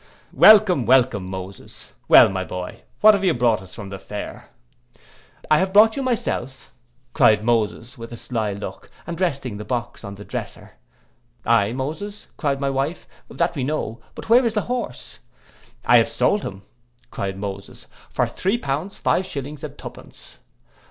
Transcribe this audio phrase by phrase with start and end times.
[0.33, 5.71] —'Welcome, welcome, Moses; well, my boy, what have you brought us from the fair?'—'I have
[5.71, 6.73] brought you myself,'
[7.13, 12.59] cried Moses, with a sly look, and resting the box on the dresser.—'Ay, Moses,' cried
[12.59, 15.19] my wife, 'that we know, but where is the horse?'
[15.85, 16.63] 'I have sold him,'
[17.11, 20.37] cried Moses, 'for three pounds five shillings and two pence.